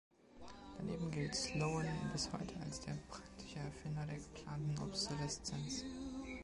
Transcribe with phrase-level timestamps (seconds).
[0.79, 5.83] Daneben gilt Sloan bis heute als der praktische Erfinder der geplanten Obsoleszenz.